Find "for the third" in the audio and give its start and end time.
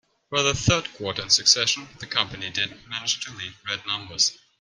0.29-0.91